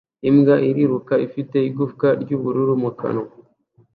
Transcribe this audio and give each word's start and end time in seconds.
Imbwa 0.29 0.55
iriruka 0.69 1.13
ifite 1.27 1.57
igufwa 1.69 2.07
ry'ubururu 2.21 2.73
mu 2.83 2.91
kanwa 2.99 3.29